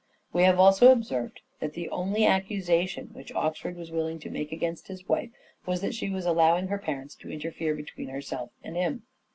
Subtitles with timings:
[0.33, 4.87] We have also observed that the only accusation which Oxford was willing to make against
[4.87, 5.29] his wife
[5.67, 9.03] was that she was allowing her parents to interfere between herself and him.